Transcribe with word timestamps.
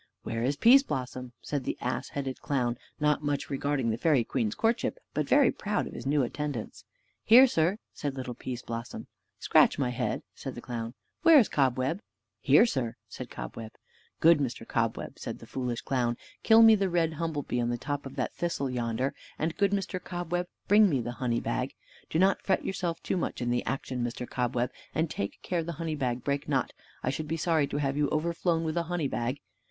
"Where 0.23 0.41
is 0.41 0.55
Pease 0.55 0.81
blossom?" 0.81 1.33
said 1.43 1.63
the 1.63 1.77
ass 1.79 2.09
headed 2.09 2.41
clown, 2.41 2.79
not 2.99 3.21
much 3.21 3.51
regarding 3.51 3.91
the 3.91 3.99
fairy 3.99 4.23
queen's 4.23 4.55
courtship, 4.55 4.97
but 5.13 5.29
very 5.29 5.51
proud 5.51 5.85
of 5.85 5.93
his 5.93 6.07
new 6.07 6.23
attendants. 6.23 6.83
"Here, 7.23 7.45
sir," 7.45 7.77
said 7.93 8.15
little 8.15 8.33
Pease 8.33 8.63
blossom. 8.63 9.05
"Scratch 9.37 9.77
my 9.77 9.91
head," 9.91 10.23
said 10.33 10.55
the 10.55 10.59
clown. 10.61 10.95
"Where 11.21 11.37
is 11.37 11.47
Cobweb?" 11.47 12.01
"Here, 12.39 12.65
sir," 12.65 12.95
said 13.07 13.29
Cobweb. 13.29 13.73
"Good 14.19 14.39
Mr. 14.39 14.67
Cobweb," 14.67 15.19
said 15.19 15.37
the 15.37 15.45
foolish 15.45 15.81
clown, 15.81 16.17
"kill 16.41 16.63
me 16.63 16.73
the 16.73 16.89
red 16.89 17.13
humblebee 17.19 17.61
on 17.61 17.69
the 17.69 17.77
top 17.77 18.07
of 18.07 18.15
that 18.15 18.33
thistle 18.33 18.71
yonder; 18.71 19.13
and, 19.37 19.55
good 19.55 19.69
Mr. 19.69 20.03
Cobweb, 20.03 20.47
bring 20.67 20.89
me 20.89 20.99
the 20.99 21.11
honey 21.21 21.39
bag. 21.39 21.75
Do 22.09 22.17
not 22.17 22.41
fret 22.41 22.65
yourself 22.65 23.03
too 23.03 23.17
much 23.17 23.39
in 23.39 23.51
the 23.51 23.63
action, 23.67 24.03
Mr. 24.03 24.27
Cobweb, 24.27 24.71
and 24.95 25.11
take 25.11 25.37
care 25.43 25.63
the 25.63 25.73
honey 25.73 25.93
bag 25.93 26.23
break 26.23 26.49
not; 26.49 26.73
I 27.03 27.11
should 27.11 27.27
be 27.27 27.37
sorry 27.37 27.67
to 27.67 27.77
have 27.77 27.95
you 27.95 28.09
overflown 28.09 28.63
with 28.63 28.77
a 28.77 28.83
honey 28.89 29.07
bag. 29.07 29.39